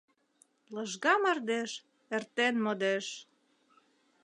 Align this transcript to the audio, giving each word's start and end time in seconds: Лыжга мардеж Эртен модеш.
Лыжга 0.73 1.13
мардеж 1.23 1.71
Эртен 2.15 2.55
модеш. 2.63 3.05